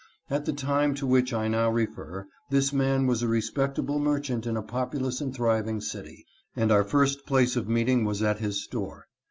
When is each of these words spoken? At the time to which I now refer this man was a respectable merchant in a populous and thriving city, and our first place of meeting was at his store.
At 0.31 0.45
the 0.45 0.51
time 0.51 0.95
to 0.95 1.05
which 1.05 1.31
I 1.31 1.47
now 1.47 1.69
refer 1.69 2.25
this 2.49 2.73
man 2.73 3.05
was 3.05 3.21
a 3.21 3.27
respectable 3.27 3.99
merchant 3.99 4.47
in 4.47 4.57
a 4.57 4.63
populous 4.63 5.21
and 5.21 5.31
thriving 5.31 5.79
city, 5.79 6.25
and 6.55 6.71
our 6.71 6.83
first 6.83 7.27
place 7.27 7.55
of 7.55 7.69
meeting 7.69 8.03
was 8.03 8.23
at 8.23 8.39
his 8.39 8.63
store. 8.63 9.05